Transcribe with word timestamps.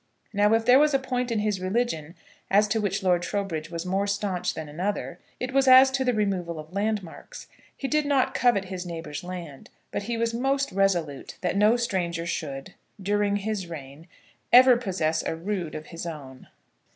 Now, 0.33 0.51
if 0.55 0.65
there 0.65 0.79
was 0.79 0.95
a 0.95 0.97
point 0.97 1.31
in 1.31 1.37
his 1.37 1.61
religion 1.61 2.15
as 2.49 2.67
to 2.69 2.81
which 2.81 3.03
Lord 3.03 3.21
Trowbridge 3.21 3.69
was 3.69 3.85
more 3.85 4.07
staunch 4.07 4.55
than 4.55 4.67
another, 4.67 5.19
it 5.39 5.53
was 5.53 5.67
as 5.67 5.91
to 5.91 6.03
the 6.03 6.11
removal 6.15 6.57
of 6.57 6.73
landmarks. 6.73 7.45
He 7.77 7.87
did 7.87 8.07
not 8.07 8.33
covet 8.33 8.65
his 8.65 8.83
neighbour's 8.83 9.23
land; 9.23 9.69
but 9.91 10.01
he 10.09 10.17
was 10.17 10.33
most 10.33 10.71
resolute 10.71 11.37
that 11.41 11.55
no 11.55 11.77
stranger 11.77 12.25
should, 12.25 12.73
during 12.99 13.35
his 13.35 13.67
reign, 13.67 14.07
ever 14.51 14.75
possess 14.75 15.21
a 15.21 15.35
rood 15.35 15.75
of 15.75 15.85
his 15.93 16.07
own. 16.07 16.47